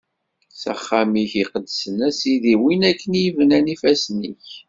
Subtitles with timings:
[0.59, 4.45] S axxam-ik iqedsen, a Sidi, win akken i bnan ifassen-ik.